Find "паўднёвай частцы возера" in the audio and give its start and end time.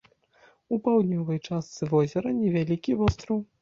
0.85-2.37